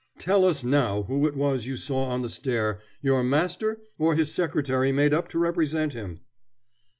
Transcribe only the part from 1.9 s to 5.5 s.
on the stair, your master, or his secretary made up to